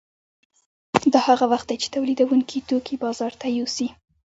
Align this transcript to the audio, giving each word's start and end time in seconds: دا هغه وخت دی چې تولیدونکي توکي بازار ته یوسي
دا 1.13 1.19
هغه 1.27 1.45
وخت 1.51 1.67
دی 1.69 1.77
چې 1.81 1.87
تولیدونکي 1.95 2.57
توکي 2.69 2.95
بازار 3.03 3.31
ته 3.41 3.47
یوسي 3.57 3.87